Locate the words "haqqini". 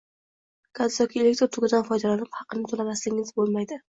2.39-2.65